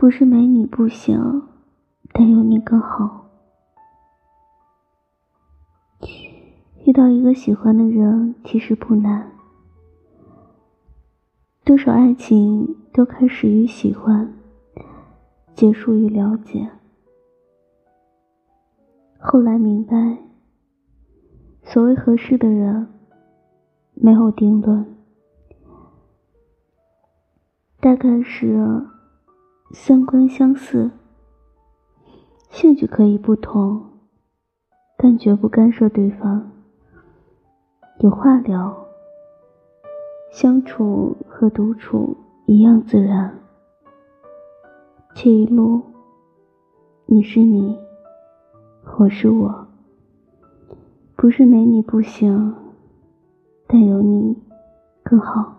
[0.00, 1.42] 不是没你不行，
[2.12, 3.28] 但有你更好。
[6.86, 9.32] 遇到一个喜欢的人其实不难，
[11.64, 14.32] 多少爱情都开始于喜欢，
[15.56, 16.70] 结束于了解。
[19.18, 20.18] 后来明白，
[21.64, 22.86] 所谓合适的人，
[23.94, 24.94] 没有定论，
[27.80, 28.86] 大概是
[29.70, 30.90] 三观相似，
[32.48, 33.84] 兴趣可以不同，
[34.96, 36.50] 但绝不干涉对方，
[38.00, 38.86] 有话聊，
[40.32, 43.38] 相处和独处一样自然。
[45.14, 45.82] 这一路，
[47.04, 47.78] 你是你。
[48.98, 49.68] 我是我，
[51.14, 52.54] 不是没你不行，
[53.66, 54.34] 但有你
[55.04, 55.57] 更好。